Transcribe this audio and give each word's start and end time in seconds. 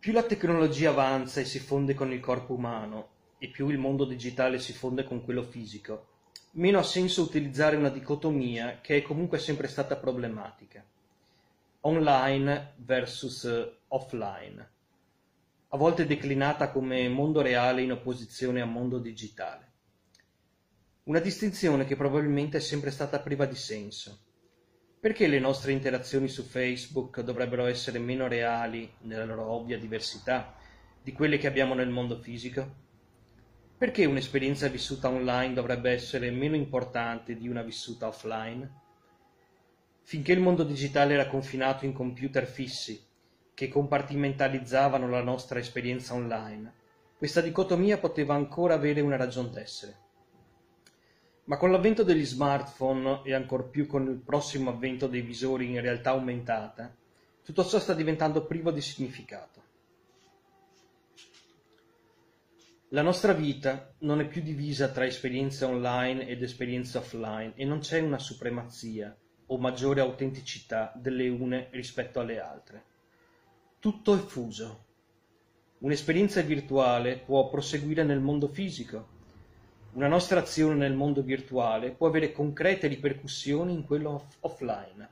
Più 0.00 0.14
la 0.14 0.22
tecnologia 0.22 0.88
avanza 0.88 1.40
e 1.40 1.44
si 1.44 1.58
fonde 1.58 1.92
con 1.92 2.10
il 2.10 2.20
corpo 2.20 2.54
umano, 2.54 3.08
e 3.36 3.48
più 3.48 3.68
il 3.68 3.76
mondo 3.76 4.06
digitale 4.06 4.58
si 4.58 4.72
fonde 4.72 5.04
con 5.04 5.22
quello 5.22 5.42
fisico, 5.42 6.06
meno 6.52 6.78
ha 6.78 6.82
senso 6.82 7.20
utilizzare 7.20 7.76
una 7.76 7.90
dicotomia 7.90 8.80
che 8.80 8.96
è 8.96 9.02
comunque 9.02 9.38
sempre 9.38 9.68
stata 9.68 9.96
problematica. 9.96 10.82
Online 11.80 12.72
versus 12.76 13.46
offline, 13.88 14.70
a 15.68 15.76
volte 15.76 16.06
declinata 16.06 16.70
come 16.70 17.06
mondo 17.10 17.42
reale 17.42 17.82
in 17.82 17.92
opposizione 17.92 18.62
a 18.62 18.66
mondo 18.66 18.98
digitale. 19.00 19.70
Una 21.04 21.20
distinzione 21.20 21.84
che 21.84 21.96
probabilmente 21.96 22.56
è 22.56 22.60
sempre 22.60 22.90
stata 22.90 23.20
priva 23.20 23.44
di 23.44 23.54
senso. 23.54 24.20
Perché 25.00 25.28
le 25.28 25.38
nostre 25.38 25.72
interazioni 25.72 26.28
su 26.28 26.42
Facebook 26.42 27.22
dovrebbero 27.22 27.64
essere 27.64 27.98
meno 27.98 28.28
reali, 28.28 28.96
nella 29.04 29.24
loro 29.24 29.46
ovvia 29.46 29.78
diversità, 29.78 30.54
di 31.02 31.12
quelle 31.12 31.38
che 31.38 31.46
abbiamo 31.46 31.72
nel 31.72 31.88
mondo 31.88 32.20
fisico? 32.20 32.70
Perché 33.78 34.04
un'esperienza 34.04 34.68
vissuta 34.68 35.08
online 35.08 35.54
dovrebbe 35.54 35.90
essere 35.90 36.30
meno 36.30 36.54
importante 36.54 37.34
di 37.34 37.48
una 37.48 37.62
vissuta 37.62 38.08
offline? 38.08 38.70
Finché 40.02 40.32
il 40.32 40.40
mondo 40.40 40.64
digitale 40.64 41.14
era 41.14 41.28
confinato 41.28 41.86
in 41.86 41.94
computer 41.94 42.44
fissi, 42.44 43.02
che 43.54 43.68
compartimentalizzavano 43.68 45.08
la 45.08 45.22
nostra 45.22 45.58
esperienza 45.60 46.12
online, 46.12 46.74
questa 47.16 47.40
dicotomia 47.40 47.96
poteva 47.96 48.34
ancora 48.34 48.74
avere 48.74 49.00
una 49.00 49.16
ragion 49.16 49.50
d'essere. 49.50 50.09
Ma 51.50 51.56
con 51.56 51.72
l'avvento 51.72 52.04
degli 52.04 52.24
smartphone 52.24 53.22
e 53.24 53.34
ancor 53.34 53.70
più 53.70 53.88
con 53.88 54.06
il 54.06 54.18
prossimo 54.18 54.70
avvento 54.70 55.08
dei 55.08 55.20
visori 55.20 55.68
in 55.68 55.80
realtà 55.80 56.10
aumentata, 56.10 56.94
tutto 57.42 57.64
ciò 57.64 57.80
sta 57.80 57.92
diventando 57.92 58.46
privo 58.46 58.70
di 58.70 58.80
significato. 58.80 59.60
La 62.90 63.02
nostra 63.02 63.32
vita 63.32 63.94
non 63.98 64.20
è 64.20 64.28
più 64.28 64.42
divisa 64.42 64.90
tra 64.90 65.04
esperienze 65.04 65.64
online 65.64 66.28
ed 66.28 66.40
esperienze 66.40 66.98
offline 66.98 67.54
e 67.56 67.64
non 67.64 67.80
c'è 67.80 67.98
una 67.98 68.20
supremazia 68.20 69.12
o 69.46 69.58
maggiore 69.58 70.00
autenticità 70.00 70.92
delle 70.94 71.28
une 71.28 71.66
rispetto 71.72 72.20
alle 72.20 72.38
altre. 72.38 72.84
Tutto 73.80 74.14
è 74.14 74.18
fuso. 74.18 74.84
Un'esperienza 75.78 76.42
virtuale 76.42 77.18
può 77.18 77.48
proseguire 77.48 78.04
nel 78.04 78.20
mondo 78.20 78.46
fisico, 78.46 79.18
una 79.92 80.06
nostra 80.06 80.40
azione 80.40 80.76
nel 80.76 80.94
mondo 80.94 81.22
virtuale 81.22 81.90
può 81.90 82.06
avere 82.06 82.30
concrete 82.32 82.86
ripercussioni 82.86 83.72
in 83.72 83.84
quello 83.84 84.10
off- 84.10 84.36
offline 84.40 85.08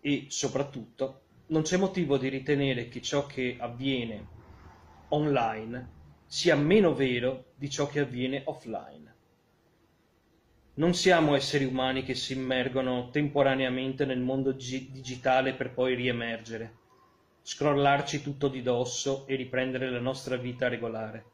e, 0.00 0.26
soprattutto, 0.28 1.22
non 1.46 1.62
c'è 1.62 1.76
motivo 1.76 2.18
di 2.18 2.28
ritenere 2.28 2.88
che 2.88 3.00
ciò 3.00 3.24
che 3.26 3.56
avviene 3.58 4.26
online 5.08 5.94
sia 6.26 6.54
meno 6.56 6.92
vero 6.94 7.46
di 7.54 7.70
ciò 7.70 7.86
che 7.86 8.00
avviene 8.00 8.42
offline. 8.44 9.14
Non 10.74 10.92
siamo 10.92 11.34
esseri 11.34 11.64
umani 11.64 12.02
che 12.02 12.14
si 12.14 12.34
immergono 12.34 13.08
temporaneamente 13.10 14.04
nel 14.04 14.20
mondo 14.20 14.54
gi- 14.54 14.90
digitale 14.90 15.54
per 15.54 15.72
poi 15.72 15.94
riemergere, 15.94 16.74
scrollarci 17.40 18.20
tutto 18.20 18.48
di 18.48 18.60
dosso 18.60 19.26
e 19.26 19.36
riprendere 19.36 19.88
la 19.90 20.00
nostra 20.00 20.36
vita 20.36 20.68
regolare. 20.68 21.24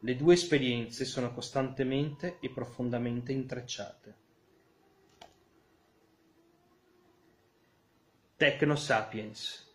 Le 0.00 0.16
due 0.16 0.34
esperienze 0.34 1.04
sono 1.04 1.32
costantemente 1.32 2.38
e 2.40 2.50
profondamente 2.50 3.32
intrecciate. 3.32 4.14
Techno 8.36 8.76
Sapiens 8.76 9.74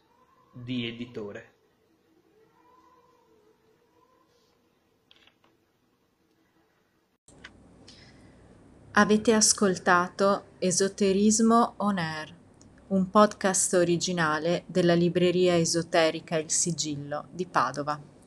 di 0.54 0.88
editore. 0.88 1.50
Avete 8.94 9.34
ascoltato 9.34 10.48
Esoterismo 10.60 11.76
On 11.78 11.98
Air, 11.98 12.36
un 12.88 13.10
podcast 13.10 13.74
originale 13.74 14.66
della 14.68 14.94
libreria 14.94 15.58
esoterica 15.58 16.38
Il 16.38 16.52
Sigillo 16.52 17.28
di 17.32 17.48
Padova. 17.48 18.21